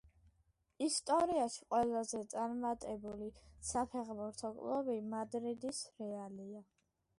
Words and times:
ისტორიაში 0.85 1.67
ყველაზე 1.73 2.21
წარმატებული 2.31 3.29
საფეხბურთო 3.73 4.53
კლუბი 4.59 4.99
მადრიდის 5.15 5.85
რეალია, 6.03 6.67